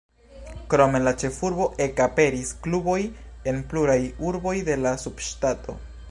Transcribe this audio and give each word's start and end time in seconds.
Krom 0.73 0.95
en 0.99 1.03
la 1.07 1.11
ĉefurbo 1.23 1.67
ekaperis 1.85 2.53
kluboj 2.67 2.97
en 3.51 3.61
pluraj 3.73 3.99
urboj 4.31 4.55
de 4.71 4.79
la 4.87 4.95
subŝtato. 5.03 5.77